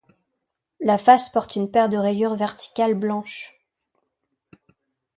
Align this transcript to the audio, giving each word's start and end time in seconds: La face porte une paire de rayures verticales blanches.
La 0.79 0.97
face 0.97 1.29
porte 1.29 1.55
une 1.55 1.69
paire 1.69 1.87
de 1.87 1.95
rayures 1.95 2.33
verticales 2.33 2.95
blanches. 2.95 3.59